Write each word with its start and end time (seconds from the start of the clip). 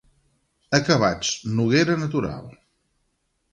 Acabats: 0.77 1.35
noguera 1.59 1.99
natural. 2.07 2.51